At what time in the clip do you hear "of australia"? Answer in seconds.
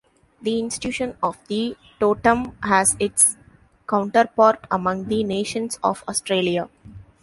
5.83-6.69